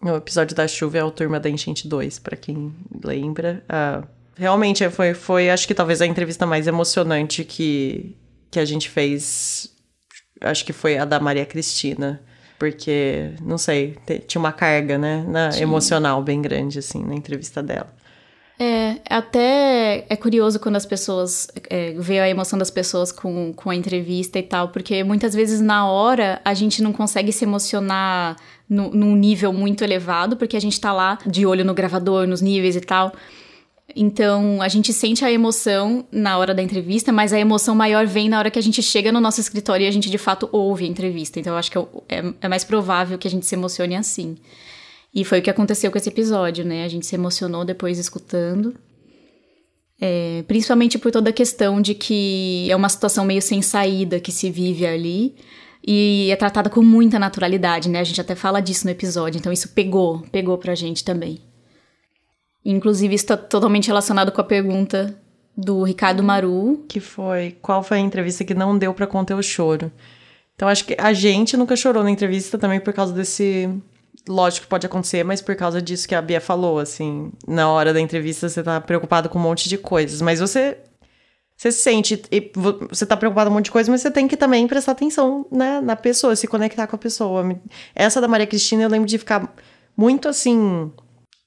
O 0.00 0.16
episódio 0.16 0.54
da 0.56 0.68
chuva 0.68 0.98
é 0.98 1.04
o 1.04 1.10
Turma 1.10 1.40
da 1.40 1.48
Enchente 1.48 1.88
2, 1.88 2.18
para 2.18 2.36
quem 2.36 2.74
lembra. 3.04 3.62
Uh, 3.68 4.06
realmente 4.34 4.88
foi, 4.90 5.14
foi, 5.14 5.50
acho 5.50 5.66
que 5.66 5.74
talvez 5.74 6.00
a 6.00 6.06
entrevista 6.06 6.46
mais 6.46 6.66
emocionante 6.66 7.44
que, 7.44 8.16
que 8.50 8.58
a 8.58 8.64
gente 8.64 8.88
fez. 8.88 9.70
Acho 10.40 10.64
que 10.64 10.72
foi 10.72 10.98
a 10.98 11.04
da 11.04 11.18
Maria 11.18 11.46
Cristina. 11.46 12.22
Porque, 12.58 13.32
não 13.42 13.58
sei, 13.58 13.96
tinha 14.26 14.40
uma 14.40 14.52
carga, 14.52 14.96
né? 14.96 15.22
Na, 15.28 15.50
emocional 15.58 16.22
bem 16.22 16.40
grande, 16.40 16.78
assim, 16.78 17.04
na 17.04 17.14
entrevista 17.14 17.62
dela. 17.62 17.94
É, 18.58 18.96
até 19.10 20.06
é 20.08 20.16
curioso 20.16 20.58
quando 20.58 20.76
as 20.76 20.86
pessoas 20.86 21.46
é, 21.68 21.92
vê 21.98 22.20
a 22.20 22.28
emoção 22.28 22.58
das 22.58 22.70
pessoas 22.70 23.12
com, 23.12 23.52
com 23.52 23.68
a 23.68 23.74
entrevista 23.74 24.38
e 24.38 24.42
tal, 24.42 24.68
porque 24.68 25.04
muitas 25.04 25.34
vezes 25.34 25.60
na 25.60 25.86
hora 25.86 26.40
a 26.42 26.54
gente 26.54 26.82
não 26.82 26.90
consegue 26.90 27.32
se 27.32 27.44
emocionar 27.44 28.36
no, 28.68 28.90
num 28.90 29.14
nível 29.14 29.52
muito 29.52 29.84
elevado, 29.84 30.38
porque 30.38 30.56
a 30.56 30.60
gente 30.60 30.80
tá 30.80 30.90
lá 30.90 31.18
de 31.26 31.44
olho 31.44 31.66
no 31.66 31.74
gravador, 31.74 32.26
nos 32.26 32.40
níveis 32.40 32.76
e 32.76 32.80
tal. 32.80 33.12
Então 33.94 34.60
a 34.62 34.68
gente 34.68 34.90
sente 34.90 35.22
a 35.22 35.30
emoção 35.30 36.06
na 36.10 36.38
hora 36.38 36.54
da 36.54 36.62
entrevista, 36.62 37.12
mas 37.12 37.34
a 37.34 37.38
emoção 37.38 37.74
maior 37.74 38.06
vem 38.06 38.28
na 38.28 38.38
hora 38.38 38.50
que 38.50 38.58
a 38.58 38.62
gente 38.62 38.82
chega 38.82 39.12
no 39.12 39.20
nosso 39.20 39.40
escritório 39.40 39.84
e 39.84 39.88
a 39.88 39.90
gente 39.90 40.10
de 40.10 40.18
fato 40.18 40.48
ouve 40.50 40.86
a 40.86 40.88
entrevista. 40.88 41.38
Então 41.38 41.52
eu 41.52 41.58
acho 41.58 41.70
que 41.70 41.78
é, 41.78 41.82
é, 42.08 42.34
é 42.40 42.48
mais 42.48 42.64
provável 42.64 43.18
que 43.18 43.28
a 43.28 43.30
gente 43.30 43.44
se 43.44 43.54
emocione 43.54 43.94
assim. 43.94 44.36
E 45.16 45.24
foi 45.24 45.38
o 45.38 45.42
que 45.42 45.48
aconteceu 45.48 45.90
com 45.90 45.96
esse 45.96 46.10
episódio, 46.10 46.62
né? 46.62 46.84
A 46.84 46.88
gente 46.88 47.06
se 47.06 47.14
emocionou 47.14 47.64
depois 47.64 47.98
escutando. 47.98 48.74
É, 49.98 50.44
principalmente 50.46 50.98
por 50.98 51.10
toda 51.10 51.30
a 51.30 51.32
questão 51.32 51.80
de 51.80 51.94
que 51.94 52.70
é 52.70 52.76
uma 52.76 52.90
situação 52.90 53.24
meio 53.24 53.40
sem 53.40 53.62
saída 53.62 54.20
que 54.20 54.30
se 54.30 54.50
vive 54.50 54.86
ali. 54.86 55.34
E 55.82 56.28
é 56.30 56.36
tratada 56.36 56.68
com 56.68 56.82
muita 56.82 57.18
naturalidade, 57.18 57.88
né? 57.88 58.00
A 58.00 58.04
gente 58.04 58.20
até 58.20 58.34
fala 58.34 58.60
disso 58.60 58.84
no 58.84 58.90
episódio, 58.90 59.38
então 59.38 59.50
isso 59.50 59.70
pegou, 59.70 60.20
pegou 60.30 60.58
pra 60.58 60.74
gente 60.74 61.02
também. 61.02 61.40
Inclusive, 62.62 63.14
isso 63.14 63.24
está 63.24 63.38
totalmente 63.38 63.86
relacionado 63.86 64.30
com 64.30 64.42
a 64.42 64.44
pergunta 64.44 65.18
do 65.56 65.82
Ricardo 65.82 66.22
Maru. 66.22 66.84
Que 66.86 67.00
foi: 67.00 67.56
qual 67.62 67.82
foi 67.82 67.96
a 67.96 68.00
entrevista 68.00 68.44
que 68.44 68.52
não 68.52 68.76
deu 68.76 68.92
para 68.92 69.06
conter 69.06 69.32
o 69.32 69.42
choro? 69.42 69.90
Então, 70.54 70.68
acho 70.68 70.84
que 70.84 70.94
a 70.98 71.14
gente 71.14 71.56
nunca 71.56 71.74
chorou 71.74 72.04
na 72.04 72.10
entrevista 72.10 72.58
também 72.58 72.80
por 72.80 72.92
causa 72.92 73.14
desse 73.14 73.70
lógico 74.28 74.64
que 74.64 74.70
pode 74.70 74.86
acontecer, 74.86 75.24
mas 75.24 75.40
por 75.40 75.56
causa 75.56 75.80
disso 75.80 76.08
que 76.08 76.14
a 76.14 76.22
Bia 76.22 76.40
falou, 76.40 76.78
assim, 76.78 77.32
na 77.46 77.70
hora 77.70 77.92
da 77.92 78.00
entrevista 78.00 78.48
você 78.48 78.62
tá 78.62 78.80
preocupado 78.80 79.28
com 79.28 79.38
um 79.38 79.42
monte 79.42 79.68
de 79.68 79.78
coisas, 79.78 80.20
mas 80.20 80.40
você 80.40 80.78
você 81.56 81.72
sente, 81.72 82.22
e 82.30 82.52
você 82.90 83.06
tá 83.06 83.16
preocupado 83.16 83.48
com 83.48 83.54
um 83.54 83.56
monte 83.56 83.66
de 83.66 83.70
coisa, 83.70 83.90
mas 83.90 84.02
você 84.02 84.10
tem 84.10 84.28
que 84.28 84.36
também 84.36 84.66
prestar 84.66 84.92
atenção 84.92 85.46
né, 85.50 85.80
na 85.80 85.96
pessoa, 85.96 86.36
se 86.36 86.46
conectar 86.46 86.86
com 86.86 86.96
a 86.96 86.98
pessoa. 86.98 87.42
Essa 87.94 88.20
da 88.20 88.28
Maria 88.28 88.46
Cristina 88.46 88.82
eu 88.82 88.90
lembro 88.90 89.08
de 89.08 89.16
ficar 89.16 89.54
muito 89.96 90.28
assim, 90.28 90.92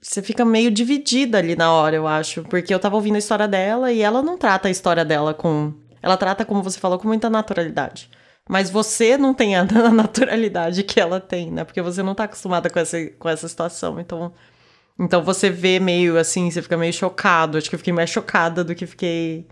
você 0.01 0.21
fica 0.21 0.45
meio 0.45 0.71
dividida 0.71 1.37
ali 1.37 1.55
na 1.55 1.71
hora, 1.73 1.95
eu 1.95 2.07
acho. 2.07 2.43
Porque 2.43 2.73
eu 2.73 2.79
tava 2.79 2.95
ouvindo 2.95 3.15
a 3.15 3.19
história 3.19 3.47
dela 3.47 3.91
e 3.91 4.01
ela 4.01 4.21
não 4.21 4.37
trata 4.37 4.67
a 4.67 4.71
história 4.71 5.03
dela 5.03 5.33
com. 5.33 5.73
Ela 6.01 6.15
trata, 6.15 6.45
como 6.45 6.63
você 6.63 6.79
falou, 6.79 6.97
com 6.97 7.07
muita 7.07 7.29
naturalidade. 7.29 8.09
Mas 8.49 8.71
você 8.71 9.15
não 9.15 9.31
tem 9.31 9.55
a 9.55 9.63
naturalidade 9.93 10.81
que 10.81 10.99
ela 10.99 11.19
tem, 11.19 11.51
né? 11.51 11.63
Porque 11.63 11.83
você 11.83 12.01
não 12.01 12.15
tá 12.15 12.23
acostumada 12.23 12.67
com 12.67 12.79
essa, 12.79 12.97
com 13.19 13.29
essa 13.29 13.47
situação. 13.47 13.99
Então, 13.99 14.33
então 14.99 15.23
você 15.23 15.51
vê 15.51 15.79
meio 15.79 16.17
assim, 16.17 16.49
você 16.49 16.59
fica 16.59 16.75
meio 16.75 16.91
chocado. 16.91 17.59
Acho 17.59 17.69
que 17.69 17.75
eu 17.75 17.79
fiquei 17.79 17.93
mais 17.93 18.09
chocada 18.09 18.63
do 18.63 18.73
que 18.73 18.87
fiquei. 18.87 19.45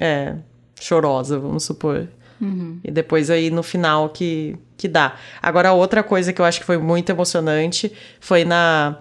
É, 0.00 0.36
chorosa, 0.80 1.38
vamos 1.38 1.64
supor. 1.64 2.08
Uhum. 2.40 2.80
E 2.82 2.90
depois 2.90 3.28
aí 3.28 3.50
no 3.50 3.62
final 3.62 4.08
que, 4.08 4.56
que 4.74 4.88
dá. 4.88 5.16
Agora, 5.42 5.72
outra 5.72 6.02
coisa 6.02 6.32
que 6.32 6.40
eu 6.40 6.46
acho 6.46 6.60
que 6.60 6.66
foi 6.66 6.78
muito 6.78 7.10
emocionante 7.10 7.92
foi 8.20 8.42
na, 8.42 9.00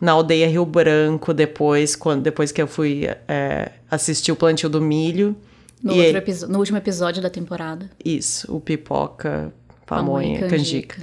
na 0.00 0.12
aldeia 0.12 0.48
Rio 0.48 0.64
Branco, 0.64 1.34
depois, 1.34 1.94
quando, 1.94 2.22
depois 2.22 2.50
que 2.50 2.62
eu 2.62 2.66
fui 2.66 3.10
é, 3.28 3.72
assistir 3.90 4.32
o 4.32 4.36
plantio 4.36 4.70
do 4.70 4.80
milho. 4.80 5.36
No, 5.84 5.92
E 5.94 6.06
episo- 6.16 6.48
no 6.48 6.58
último 6.58 6.78
episódio 6.78 7.22
da 7.22 7.28
temporada. 7.30 7.90
Isso, 8.04 8.50
o 8.54 8.58
pipoca, 8.58 9.52
Pamonha 9.86 10.38
pamonha, 10.38 10.46
e 10.46 10.50
canjica. 10.50 10.96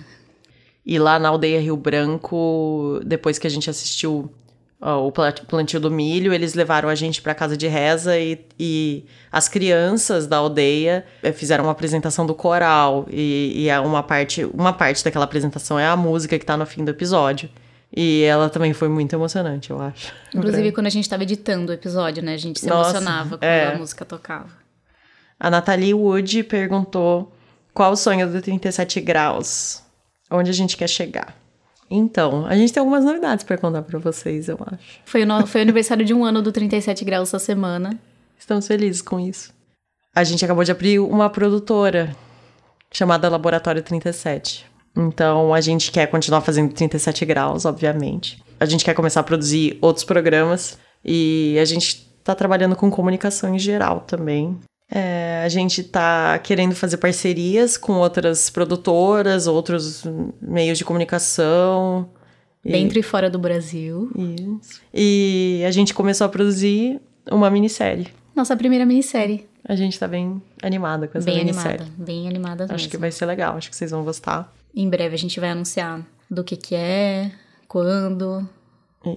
E 0.83 0.97
lá 0.97 1.19
na 1.19 1.29
aldeia 1.29 1.61
Rio 1.61 1.77
Branco, 1.77 2.99
depois 3.05 3.37
que 3.37 3.45
a 3.45 3.49
gente 3.49 3.69
assistiu 3.69 4.31
ó, 4.81 5.05
o 5.05 5.11
pla- 5.11 5.31
plantio 5.47 5.79
do 5.79 5.91
milho, 5.91 6.33
eles 6.33 6.55
levaram 6.55 6.89
a 6.89 6.95
gente 6.95 7.21
para 7.21 7.35
casa 7.35 7.55
de 7.55 7.67
reza 7.67 8.17
e, 8.17 8.39
e 8.59 9.05
as 9.31 9.47
crianças 9.47 10.25
da 10.25 10.37
aldeia 10.37 11.05
eh, 11.21 11.31
fizeram 11.31 11.65
uma 11.65 11.71
apresentação 11.71 12.25
do 12.25 12.33
coral 12.33 13.05
e, 13.11 13.67
e 13.67 13.79
uma 13.79 14.01
parte 14.01 14.43
uma 14.45 14.73
parte 14.73 15.03
daquela 15.03 15.25
apresentação 15.25 15.77
é 15.77 15.85
a 15.85 15.95
música 15.95 16.39
que 16.39 16.45
tá 16.45 16.57
no 16.57 16.65
fim 16.65 16.83
do 16.83 16.89
episódio. 16.89 17.47
E 17.95 18.23
ela 18.23 18.49
também 18.49 18.71
foi 18.73 18.87
muito 18.87 19.13
emocionante, 19.13 19.69
eu 19.69 19.79
acho. 19.81 20.13
Inclusive, 20.33 20.71
quando 20.71 20.87
a 20.87 20.89
gente 20.89 21.09
tava 21.09 21.23
editando 21.23 21.71
o 21.71 21.75
episódio, 21.75 22.23
né? 22.23 22.33
A 22.35 22.37
gente 22.37 22.57
se 22.61 22.65
Nossa, 22.67 22.91
emocionava 22.97 23.37
quando 23.37 23.43
é. 23.43 23.75
a 23.75 23.77
música 23.77 24.05
tocava. 24.05 24.60
A 25.41 25.49
Nathalie 25.49 25.93
Wood 25.93 26.43
perguntou 26.43 27.31
qual 27.73 27.93
o 27.93 27.95
sonho 27.97 28.31
do 28.31 28.39
37 28.41 29.01
graus? 29.01 29.81
Onde 30.29 30.51
a 30.51 30.53
gente 30.53 30.77
quer 30.77 30.87
chegar? 30.87 31.35
Então, 31.89 32.45
a 32.45 32.55
gente 32.55 32.71
tem 32.71 32.79
algumas 32.79 33.03
novidades 33.03 33.43
para 33.43 33.57
contar 33.57 33.81
para 33.81 33.97
vocês, 33.97 34.47
eu 34.47 34.57
acho. 34.71 34.99
Foi 35.03 35.23
o, 35.23 35.25
no- 35.25 35.47
foi 35.47 35.61
o 35.61 35.63
aniversário 35.63 36.05
de 36.05 36.13
um 36.13 36.23
ano 36.23 36.41
do 36.43 36.51
37 36.51 37.03
graus 37.03 37.29
essa 37.29 37.39
semana. 37.39 37.99
Estamos 38.39 38.67
felizes 38.67 39.01
com 39.01 39.19
isso. 39.19 39.51
A 40.15 40.23
gente 40.23 40.45
acabou 40.45 40.63
de 40.63 40.71
abrir 40.71 40.99
uma 40.99 41.27
produtora 41.29 42.15
chamada 42.93 43.27
Laboratório 43.27 43.81
37. 43.81 44.65
Então, 44.95 45.53
a 45.53 45.59
gente 45.59 45.91
quer 45.91 46.05
continuar 46.07 46.41
fazendo 46.41 46.71
37 46.73 47.25
graus, 47.25 47.65
obviamente. 47.65 48.41
A 48.59 48.65
gente 48.65 48.85
quer 48.85 48.93
começar 48.93 49.21
a 49.21 49.23
produzir 49.23 49.77
outros 49.81 50.03
programas 50.05 50.77
e 51.03 51.57
a 51.59 51.65
gente 51.65 52.05
tá 52.23 52.35
trabalhando 52.35 52.75
com 52.75 52.91
comunicação 52.91 53.55
em 53.55 53.59
geral 53.59 54.01
também. 54.01 54.57
É, 54.93 55.41
a 55.45 55.47
gente 55.49 55.83
tá 55.83 56.37
querendo 56.39 56.75
fazer 56.75 56.97
parcerias 56.97 57.77
com 57.77 57.93
outras 57.93 58.49
produtoras, 58.49 59.47
outros 59.47 60.03
meios 60.41 60.77
de 60.77 60.83
comunicação. 60.83 62.09
E- 62.63 62.71
Dentro 62.73 62.99
e 62.99 63.03
fora 63.03 63.29
do 63.29 63.39
Brasil. 63.39 64.11
Isso. 64.61 64.81
E 64.93 65.63
a 65.65 65.71
gente 65.71 65.93
começou 65.93 66.25
a 66.25 66.29
produzir 66.29 66.99
uma 67.31 67.49
minissérie. 67.49 68.07
Nossa 68.35 68.55
primeira 68.57 68.85
minissérie. 68.85 69.47
A 69.65 69.75
gente 69.75 69.97
tá 69.97 70.07
bem 70.07 70.41
animada 70.61 71.07
com 71.07 71.17
essa 71.17 71.25
Bem 71.25 71.37
minissérie. 71.37 71.81
animada. 71.81 72.03
Bem 72.03 72.27
animada 72.27 72.63
mesmo. 72.65 72.75
Acho 72.75 72.89
que 72.89 72.97
vai 72.97 73.11
ser 73.11 73.25
legal, 73.25 73.55
acho 73.55 73.69
que 73.69 73.75
vocês 73.75 73.91
vão 73.91 74.03
gostar. 74.03 74.53
Em 74.75 74.89
breve 74.89 75.15
a 75.15 75.17
gente 75.17 75.39
vai 75.39 75.49
anunciar 75.51 76.01
do 76.29 76.43
que 76.43 76.55
que 76.57 76.75
é, 76.75 77.31
quando, 77.67 78.47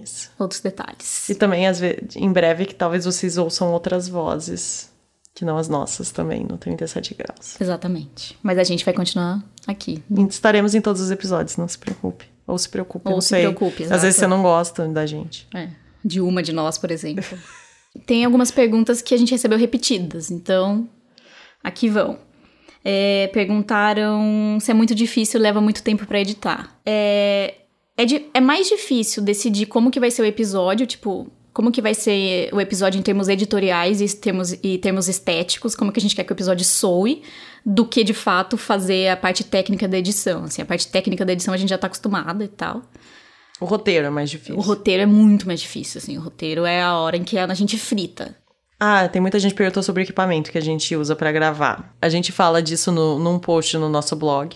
Isso. 0.01 0.31
outros 0.39 0.61
detalhes. 0.61 1.27
E 1.29 1.35
também, 1.35 1.67
às 1.67 1.79
vezes, 1.79 2.15
em 2.15 2.31
breve, 2.31 2.65
que 2.65 2.75
talvez 2.75 3.05
vocês 3.05 3.37
ouçam 3.37 3.71
outras 3.73 4.07
vozes, 4.07 4.91
que 5.35 5.43
não 5.45 5.57
as 5.57 5.67
nossas 5.67 6.11
também, 6.11 6.45
no 6.49 6.57
37 6.57 7.13
graus. 7.13 7.59
Exatamente. 7.59 8.37
Mas 8.41 8.57
a 8.57 8.63
gente 8.63 8.85
vai 8.85 8.93
continuar 8.93 9.43
aqui. 9.67 10.01
Estaremos 10.29 10.73
em 10.73 10.79
todos 10.81 11.01
os 11.01 11.11
episódios, 11.11 11.57
não 11.57 11.67
se 11.67 11.77
preocupe. 11.77 12.25
Ou 12.47 12.57
se 12.57 12.69
preocupe, 12.69 13.07
Ou 13.09 13.15
não 13.15 13.21
se 13.21 13.29
sei. 13.29 13.41
preocupe, 13.41 13.83
Às 13.83 13.89
vezes 13.89 14.03
exato. 14.03 14.19
você 14.19 14.27
não 14.27 14.41
gosta 14.41 14.87
da 14.87 15.05
gente. 15.05 15.47
É, 15.53 15.69
de 16.03 16.21
uma 16.21 16.41
de 16.41 16.53
nós, 16.53 16.77
por 16.77 16.89
exemplo. 16.89 17.23
Tem 18.05 18.23
algumas 18.25 18.49
perguntas 18.51 19.01
que 19.01 19.13
a 19.13 19.17
gente 19.17 19.31
recebeu 19.31 19.57
repetidas, 19.57 20.29
então 20.31 20.87
aqui 21.63 21.89
vão. 21.89 22.17
É, 22.83 23.27
perguntaram 23.33 24.57
se 24.61 24.69
é 24.69 24.73
muito 24.73 24.93
difícil, 24.93 25.39
leva 25.39 25.59
muito 25.59 25.81
tempo 25.81 26.05
pra 26.05 26.19
editar. 26.19 26.77
É, 26.85 27.55
é, 27.97 28.05
di- 28.05 28.25
é 28.33 28.39
mais 28.39 28.67
difícil 28.67 29.23
decidir 29.23 29.65
como 29.65 29.89
que 29.89 29.99
vai 29.99 30.11
ser 30.11 30.21
o 30.21 30.25
episódio, 30.25 30.85
tipo, 30.85 31.27
como 31.55 31.71
que 31.71 31.81
vai 31.81 31.93
ser 31.93 32.53
o 32.53 32.59
episódio 32.59 32.99
em 32.99 33.01
termos 33.01 33.29
editoriais 33.29 34.01
e 34.01 34.17
termos, 34.17 34.51
e 34.61 34.77
termos 34.77 35.07
estéticos, 35.07 35.73
como 35.73 35.89
que 35.89 35.97
a 35.97 36.01
gente 36.01 36.13
quer 36.13 36.25
que 36.25 36.31
o 36.33 36.35
episódio 36.35 36.65
soe, 36.65 37.23
do 37.65 37.85
que 37.85 38.03
de 38.03 38.13
fato 38.13 38.57
fazer 38.57 39.07
a 39.07 39.15
parte 39.15 39.41
técnica 39.41 39.87
da 39.87 39.97
edição. 39.97 40.43
Assim, 40.43 40.61
a 40.61 40.65
parte 40.65 40.89
técnica 40.89 41.23
da 41.23 41.31
edição 41.31 41.53
a 41.53 41.57
gente 41.57 41.69
já 41.69 41.77
tá 41.77 41.87
acostumada 41.87 42.43
e 42.43 42.49
tal. 42.49 42.81
O 43.61 43.63
roteiro 43.63 44.05
é 44.05 44.09
mais 44.09 44.29
difícil. 44.29 44.57
O 44.57 44.59
roteiro 44.59 45.03
é 45.03 45.05
muito 45.05 45.47
mais 45.47 45.61
difícil, 45.61 45.99
assim. 45.99 46.17
O 46.17 46.21
roteiro 46.21 46.65
é 46.65 46.81
a 46.81 46.93
hora 46.97 47.15
em 47.15 47.23
que 47.23 47.37
a 47.37 47.53
gente 47.53 47.77
frita. 47.77 48.35
Ah, 48.77 49.07
tem 49.07 49.21
muita 49.21 49.39
gente 49.39 49.53
que 49.53 49.57
perguntou 49.57 49.81
sobre 49.81 50.01
o 50.01 50.03
equipamento 50.03 50.51
que 50.51 50.57
a 50.57 50.61
gente 50.61 50.93
usa 50.93 51.15
pra 51.15 51.31
gravar. 51.31 51.95
A 52.01 52.09
gente 52.09 52.33
fala 52.33 52.61
disso 52.61 52.91
no, 52.91 53.17
num 53.17 53.39
post 53.39 53.77
no 53.77 53.87
nosso 53.87 54.13
blog, 54.17 54.53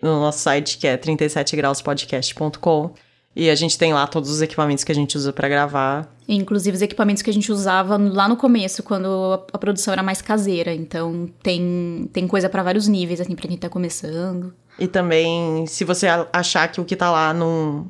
no 0.00 0.20
nosso 0.20 0.38
site 0.38 0.78
que 0.78 0.86
é 0.86 0.96
37grauspodcast.com. 0.96 2.94
E 3.36 3.50
a 3.50 3.54
gente 3.54 3.76
tem 3.76 3.92
lá 3.92 4.06
todos 4.06 4.30
os 4.30 4.40
equipamentos 4.40 4.82
que 4.82 4.90
a 4.90 4.94
gente 4.94 5.14
usa 5.14 5.30
pra 5.30 5.46
gravar. 5.46 6.10
Inclusive 6.26 6.74
os 6.76 6.82
equipamentos 6.82 7.22
que 7.22 7.28
a 7.28 7.32
gente 7.32 7.52
usava 7.52 7.98
lá 7.98 8.26
no 8.26 8.34
começo, 8.34 8.82
quando 8.82 9.44
a, 9.52 9.58
produção 9.58 9.92
era 9.92 10.02
mais 10.02 10.22
caseira. 10.22 10.72
Então 10.74 11.28
tem, 11.42 12.08
tem 12.14 12.26
coisa 12.26 12.48
pra 12.48 12.62
vários 12.62 12.88
níveis, 12.88 13.20
assim, 13.20 13.34
pra 13.34 13.46
quem 13.46 13.58
tá 13.58 13.68
começando. 13.68 14.54
E 14.78 14.86
também, 14.88 15.66
se 15.66 15.84
você 15.84 16.06
achar 16.32 16.66
que 16.68 16.80
o 16.80 16.84
que 16.84 16.96
tá 16.96 17.10
lá 17.10 17.34
não, 17.34 17.86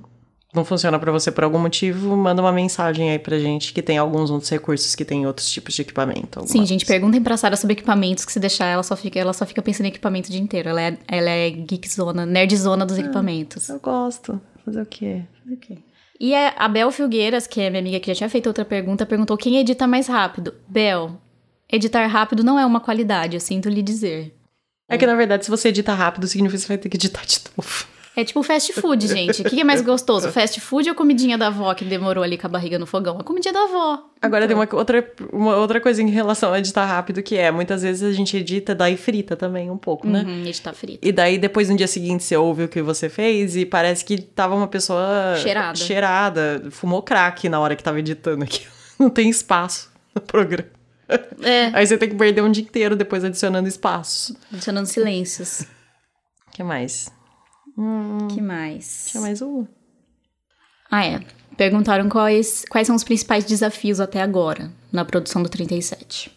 não 0.52 0.64
funciona 0.64 0.98
pra 0.98 1.12
você 1.12 1.30
por 1.30 1.44
algum 1.44 1.60
motivo, 1.60 2.16
manda 2.16 2.42
uma 2.42 2.52
mensagem 2.52 3.10
aí 3.10 3.18
pra 3.18 3.38
gente 3.38 3.72
que 3.72 3.82
tem 3.82 3.98
alguns 3.98 4.32
outros 4.32 4.50
recursos 4.50 4.96
que 4.96 5.04
tem 5.04 5.28
outros 5.28 5.48
tipos 5.48 5.74
de 5.74 5.82
equipamento. 5.82 6.40
Sim, 6.40 6.46
algumas- 6.48 6.68
gente, 6.68 6.84
perguntem 6.84 7.22
pra 7.22 7.36
Sara 7.36 7.56
sobre 7.56 7.74
equipamentos, 7.74 8.24
que 8.24 8.32
se 8.32 8.40
deixar, 8.40 8.66
ela 8.66 8.82
só 8.82 8.96
fica, 8.96 9.16
ela 9.18 9.32
só 9.32 9.46
fica 9.46 9.62
pensando 9.62 9.86
em 9.86 9.90
equipamento 9.90 10.28
o 10.28 10.32
dia 10.32 10.40
inteiro. 10.40 10.68
Ela 10.68 10.82
é, 10.82 10.98
ela 11.06 11.30
é 11.30 11.50
geekzona, 11.50 12.26
nerdzona 12.26 12.84
dos 12.84 12.98
equipamentos. 12.98 13.68
Eu 13.68 13.78
gosto. 13.78 14.40
Fazer 14.66 14.82
o 14.82 14.87
quê? 14.87 15.23
E 16.18 16.35
a 16.35 16.54
a 16.56 16.68
Bel 16.68 16.90
Filgueiras, 16.90 17.46
que 17.46 17.61
é 17.61 17.70
minha 17.70 17.80
amiga 17.80 18.00
que 18.00 18.08
já 18.08 18.16
tinha 18.16 18.28
feito 18.28 18.49
outra 18.49 18.64
pergunta, 18.64 19.06
perguntou 19.06 19.37
quem 19.37 19.58
edita 19.58 19.87
mais 19.87 20.08
rápido. 20.08 20.54
Bel, 20.66 21.20
editar 21.70 22.04
rápido 22.08 22.42
não 22.42 22.58
é 22.58 22.66
uma 22.66 22.80
qualidade, 22.80 23.37
eu 23.37 23.40
sinto 23.40 23.68
lhe 23.68 23.80
dizer. 23.80 24.35
É 24.88 24.99
que, 24.99 25.06
na 25.06 25.14
verdade, 25.14 25.44
se 25.44 25.50
você 25.50 25.68
edita 25.68 25.94
rápido, 25.94 26.26
significa 26.26 26.58
que 26.58 26.62
você 26.62 26.68
vai 26.68 26.78
ter 26.78 26.88
que 26.88 26.96
editar 26.96 27.25
de 27.25 27.40
novo. 27.56 27.87
É 28.16 28.25
tipo 28.25 28.42
fast 28.42 28.73
food, 28.73 29.06
gente. 29.06 29.42
O 29.42 29.44
que 29.44 29.61
é 29.61 29.64
mais 29.64 29.82
gostoso? 29.82 30.32
Fast 30.32 30.58
food 30.58 30.88
ou 30.88 30.94
comidinha 30.94 31.37
da 31.37 31.49
avó 31.49 31.75
que 31.75 31.85
demorou 31.85 32.25
ali 32.25 32.38
com 32.38 32.46
a 32.46 32.50
barriga 32.50 32.78
no 32.78 32.87
fogão? 32.87 33.18
A 33.20 33.23
comidinha 33.23 33.52
da 33.52 33.64
avó. 33.64 34.02
Agora 34.23 34.46
tem 34.46 34.56
uma 34.56 34.66
outra, 34.73 35.12
uma 35.30 35.56
outra 35.56 35.80
coisa 35.80 36.02
em 36.02 36.08
relação 36.08 36.50
a 36.52 36.58
editar 36.58 36.87
rápido, 36.87 37.23
que 37.23 37.37
é, 37.37 37.50
muitas 37.50 37.82
vezes 37.82 38.02
a 38.02 38.12
gente 38.12 38.35
edita, 38.35 38.75
daí 38.75 38.96
frita 38.96 39.37
também 39.37 39.70
um 39.70 39.76
pouco, 39.76 40.08
né? 40.08 40.23
Uhum, 40.26 40.46
editar 40.46 40.73
frito. 40.73 41.06
E 41.06 41.12
daí, 41.12 41.37
depois, 41.37 41.68
no 41.68 41.76
dia 41.76 41.87
seguinte, 41.87 42.25
você 42.25 42.37
ouve 42.37 42.64
o 42.64 42.68
que 42.68 42.80
você 42.80 43.11
fez 43.11 43.54
e 43.54 43.66
parece 43.66 44.02
que 44.02 44.18
tava 44.18 44.54
uma 44.54 44.66
pessoa... 44.66 45.37
Cheirada. 45.37 45.76
Cheirada. 45.76 46.64
Fumou 46.70 47.02
crack 47.02 47.49
na 47.50 47.61
hora 47.61 47.76
que 47.76 47.82
tava 47.82 47.99
editando 47.99 48.42
aqui. 48.44 48.66
Não 48.99 49.11
tem 49.11 49.28
espaço 49.28 49.90
no 50.14 50.23
programa. 50.23 50.70
É, 51.42 51.66
Aí 51.75 51.87
você 51.87 51.96
tem 51.99 52.08
que 52.08 52.16
perder 52.16 52.40
um 52.42 52.50
dia 52.50 52.64
inteiro 52.64 52.96
depois 52.96 53.23
adicionando 53.23 53.68
espaços. 53.68 54.35
adicionando 54.52 54.88
silêncios. 54.88 55.61
O 56.49 56.52
que 56.52 56.62
mais? 56.64 57.12
Que 58.35 58.40
mais? 58.40 59.06
Tinha 59.11 59.21
mais 59.21 59.42
um? 59.42 59.66
Ah, 60.90 61.04
é. 61.04 61.21
Perguntaram 61.56 62.09
quais, 62.09 62.64
quais 62.68 62.87
são 62.87 62.97
os 62.97 63.04
principais 63.04 63.45
desafios 63.45 64.00
até 64.00 64.21
agora 64.21 64.71
na 64.92 65.04
produção 65.04 65.42
do 65.42 65.49
37. 65.49 66.30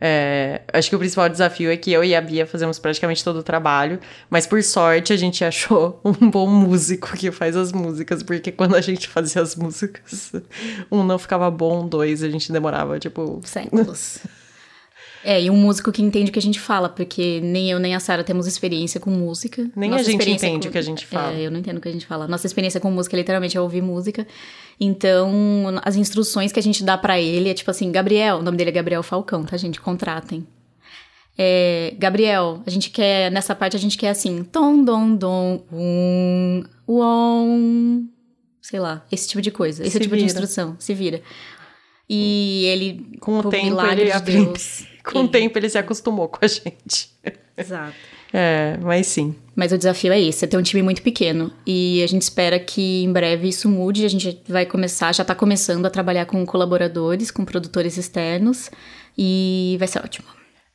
É, 0.00 0.62
acho 0.72 0.90
que 0.90 0.96
o 0.96 0.98
principal 0.98 1.28
desafio 1.28 1.70
é 1.70 1.76
que 1.76 1.90
eu 1.92 2.04
e 2.04 2.14
a 2.14 2.20
Bia 2.20 2.46
fazemos 2.46 2.78
praticamente 2.78 3.24
todo 3.24 3.38
o 3.38 3.42
trabalho, 3.42 3.98
mas 4.28 4.46
por 4.46 4.62
sorte 4.62 5.12
a 5.12 5.16
gente 5.16 5.44
achou 5.44 6.00
um 6.04 6.30
bom 6.30 6.46
músico 6.46 7.16
que 7.16 7.30
faz 7.30 7.56
as 7.56 7.72
músicas, 7.72 8.22
porque 8.22 8.52
quando 8.52 8.74
a 8.74 8.80
gente 8.80 9.08
fazia 9.08 9.40
as 9.40 9.56
músicas, 9.56 10.32
um 10.90 11.04
não 11.04 11.18
ficava 11.18 11.50
bom, 11.50 11.86
dois 11.86 12.22
a 12.22 12.28
gente 12.28 12.52
demorava, 12.52 12.98
tipo. 12.98 13.40
Séculos. 13.44 14.18
É, 15.26 15.42
e 15.42 15.48
um 15.48 15.56
músico 15.56 15.90
que 15.90 16.02
entende 16.02 16.28
o 16.30 16.32
que 16.32 16.38
a 16.38 16.42
gente 16.42 16.60
fala, 16.60 16.86
porque 16.86 17.40
nem 17.42 17.70
eu 17.70 17.78
nem 17.78 17.94
a 17.94 18.00
Sara 18.00 18.22
temos 18.22 18.46
experiência 18.46 19.00
com 19.00 19.10
música. 19.10 19.70
Nem 19.74 19.88
Nossa 19.88 20.02
a 20.02 20.04
gente 20.04 20.30
entende 20.30 20.68
o 20.68 20.70
que 20.70 20.76
a 20.76 20.82
gente 20.82 21.06
fala. 21.06 21.32
É, 21.32 21.46
eu 21.46 21.50
não 21.50 21.60
entendo 21.60 21.78
o 21.78 21.80
que 21.80 21.88
a 21.88 21.92
gente 21.92 22.04
fala. 22.04 22.28
Nossa 22.28 22.46
experiência 22.46 22.78
com 22.78 22.90
música 22.90 23.16
literalmente 23.16 23.56
é 23.56 23.60
ouvir 23.60 23.80
música. 23.80 24.26
Então, 24.78 25.80
as 25.82 25.96
instruções 25.96 26.52
que 26.52 26.60
a 26.60 26.62
gente 26.62 26.84
dá 26.84 26.98
pra 26.98 27.18
ele 27.18 27.48
é 27.48 27.54
tipo 27.54 27.70
assim, 27.70 27.90
Gabriel, 27.90 28.36
o 28.36 28.42
nome 28.42 28.58
dele 28.58 28.68
é 28.68 28.72
Gabriel 28.74 29.02
Falcão, 29.02 29.44
tá, 29.44 29.56
gente? 29.56 29.80
Contratem. 29.80 30.46
É, 31.38 31.94
Gabriel, 31.98 32.62
a 32.66 32.70
gente 32.70 32.90
quer, 32.90 33.30
nessa 33.30 33.54
parte 33.54 33.76
a 33.76 33.80
gente 33.80 33.96
quer 33.96 34.10
assim, 34.10 34.44
tom, 34.44 34.84
dom, 34.84 35.16
dom, 35.16 35.64
um, 35.72 36.62
uom, 36.86 38.06
sei 38.60 38.78
lá, 38.78 39.04
esse 39.10 39.26
tipo 39.26 39.40
de 39.40 39.50
coisa, 39.50 39.82
esse 39.82 39.92
Se 39.92 40.00
tipo 40.00 40.14
de 40.14 40.20
vira. 40.22 40.26
instrução, 40.26 40.76
se 40.78 40.92
vira. 40.94 41.22
E 42.08 42.64
ele, 42.66 43.06
Com 43.20 43.38
o 43.38 43.48
tempo, 43.50 43.80
ele 43.86 44.12
aprende. 44.12 44.44
Deus, 44.46 44.84
Com 45.04 45.18
o 45.18 45.22
ele- 45.22 45.28
tempo 45.28 45.58
ele 45.58 45.68
se 45.68 45.78
acostumou 45.78 46.28
com 46.28 46.44
a 46.44 46.48
gente. 46.48 47.10
Exato. 47.56 47.94
É, 48.36 48.76
mas 48.82 49.06
sim. 49.06 49.32
Mas 49.54 49.70
o 49.70 49.78
desafio 49.78 50.12
é 50.12 50.20
esse, 50.20 50.44
é 50.44 50.48
ter 50.48 50.56
um 50.56 50.62
time 50.62 50.82
muito 50.82 51.00
pequeno. 51.02 51.52
E 51.64 52.02
a 52.02 52.06
gente 52.08 52.22
espera 52.22 52.58
que 52.58 53.04
em 53.04 53.12
breve 53.12 53.46
isso 53.48 53.68
mude. 53.68 54.04
A 54.04 54.08
gente 54.10 54.42
vai 54.48 54.66
começar, 54.66 55.14
já 55.14 55.24
tá 55.24 55.36
começando 55.36 55.86
a 55.86 55.90
trabalhar 55.90 56.26
com 56.26 56.44
colaboradores, 56.44 57.30
com 57.30 57.44
produtores 57.44 57.96
externos. 57.96 58.72
E 59.16 59.76
vai 59.78 59.86
ser 59.86 60.00
ótimo. 60.00 60.26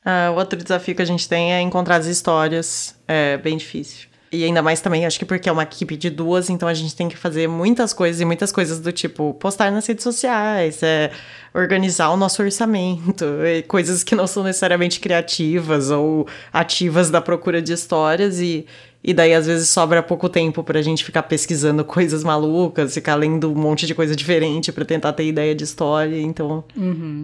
Ah, 0.06 0.32
outro 0.38 0.58
desafio 0.58 0.96
que 0.96 1.02
a 1.02 1.06
gente 1.06 1.28
tem 1.28 1.52
é 1.54 1.60
encontrar 1.60 1.98
as 1.98 2.06
histórias. 2.06 2.96
É 3.06 3.36
bem 3.36 3.58
difícil. 3.58 4.08
E 4.32 4.44
ainda 4.44 4.62
mais 4.62 4.80
também, 4.80 5.08
acho 5.08 5.18
que 5.18 5.26
porque 5.26 5.50
é 5.50 5.52
uma 5.52 5.64
equipe 5.64 5.98
de 5.98 6.10
duas, 6.10 6.52
então 6.52 6.70
a 6.70 6.74
gente 6.74 6.96
tem 6.96 7.10
que 7.10 7.18
fazer 7.18 7.48
muitas 7.48 7.94
coisas 7.94 8.22
e 8.22 8.26
muitas 8.26 8.52
coisas 8.52 8.80
do 8.80 8.92
tipo 8.92 9.34
postar 9.34 9.72
nas 9.72 9.88
redes 9.88 10.04
sociais, 10.04 10.84
é, 10.84 11.10
organizar 11.52 12.10
o 12.12 12.18
nosso 12.18 12.44
orçamento, 12.44 13.26
e 13.44 13.64
coisas 13.64 14.04
que 14.04 14.14
não 14.14 14.28
são 14.28 14.44
necessariamente 14.44 15.00
criativas 15.00 15.90
ou 15.90 16.28
ativas 16.54 17.10
da 17.10 17.20
procura 17.20 17.60
de 17.60 17.74
histórias 17.74 18.40
e, 18.40 18.68
e 19.04 19.16
daí 19.16 19.34
às 19.34 19.48
vezes 19.48 19.68
sobra 19.68 20.04
pouco 20.04 20.30
tempo 20.30 20.64
pra 20.64 20.80
gente 20.80 21.04
ficar 21.04 21.24
pesquisando 21.24 21.84
coisas 21.86 22.24
malucas, 22.24 22.94
ficar 22.94 23.16
lendo 23.16 23.52
um 23.52 23.56
monte 23.56 23.88
de 23.88 23.96
coisa 23.96 24.16
diferente 24.16 24.72
pra 24.72 24.86
tentar 24.86 25.14
ter 25.14 25.26
ideia 25.26 25.56
de 25.56 25.64
história, 25.64 26.22
então 26.22 26.64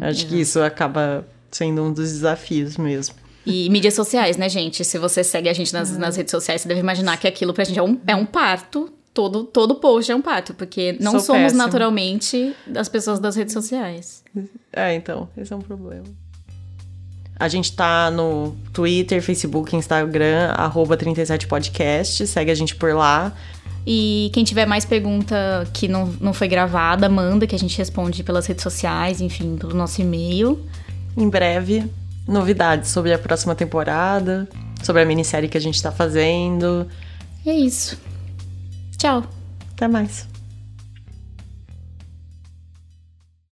acho 0.02 0.26
que 0.26 0.42
isso 0.42 0.60
acaba 0.60 1.24
sendo 1.52 1.84
um 1.84 1.94
dos 1.94 2.12
desafios 2.14 2.78
mesmo. 2.78 3.25
E 3.46 3.70
mídias 3.70 3.94
sociais, 3.94 4.38
né, 4.38 4.50
gente? 4.50 4.84
Se 4.84 4.98
você 4.98 5.24
segue 5.24 5.48
a 5.48 5.54
gente 5.54 5.72
nas, 5.74 5.96
nas 5.98 6.16
redes 6.16 6.32
sociais, 6.32 6.62
você 6.62 6.68
deve 6.68 6.80
imaginar 6.80 7.18
que 7.18 7.28
aquilo 7.28 7.54
pra 7.54 7.64
gente 7.64 7.78
é 7.78 7.84
um, 7.84 8.00
é 8.08 8.16
um 8.16 8.26
parto. 8.26 8.90
Todo, 9.14 9.46
todo 9.46 9.76
post 9.76 10.12
é 10.12 10.16
um 10.16 10.22
parto, 10.22 10.54
porque 10.54 10.98
não 11.00 11.12
Sou 11.14 11.22
somos 11.22 11.44
péssima. 11.44 11.64
naturalmente 11.64 12.54
as 12.76 12.90
pessoas 12.90 13.18
das 13.18 13.36
redes 13.38 13.54
sociais. 13.54 14.22
É, 14.74 14.94
então, 14.94 15.30
esse 15.38 15.54
é 15.54 15.56
um 15.56 15.62
problema. 15.62 16.04
A 17.40 17.48
gente 17.48 17.72
tá 17.74 18.12
no 18.12 18.56
Twitter, 18.74 19.22
Facebook, 19.22 19.74
Instagram, 19.74 20.52
arroba 20.56 20.98
37podcast, 20.98 22.28
segue 22.28 22.52
a 22.52 22.56
gente 22.56 22.76
por 22.76 22.94
lá. 22.94 23.34
E 23.88 24.32
quem 24.34 24.44
tiver 24.44 24.66
mais 24.66 24.84
pergunta 24.84 25.66
que 25.72 25.88
não, 25.88 26.08
não 26.20 26.34
foi 26.34 26.48
gravada, 26.48 27.08
manda, 27.08 27.46
que 27.46 27.56
a 27.56 27.60
gente 27.60 27.78
responde 27.78 28.24
pelas 28.24 28.46
redes 28.48 28.64
sociais, 28.64 29.22
enfim, 29.22 29.56
pelo 29.58 29.74
nosso 29.74 30.02
e-mail. 30.02 30.60
Em 31.16 31.30
breve, 31.30 31.90
novidades 32.28 32.90
sobre 32.90 33.14
a 33.14 33.20
próxima 33.20 33.56
temporada, 33.56 34.48
sobre 34.84 35.02
a 35.02 35.06
minissérie 35.06 35.50
que 35.50 35.58
a 35.58 35.62
gente 35.62 35.82
tá 35.82 35.92
fazendo. 35.92 36.88
E 37.46 37.50
é 37.50 37.54
isso. 37.56 37.98
Tchau. 38.98 39.24
Até 39.74 39.88
mais. 39.88 40.35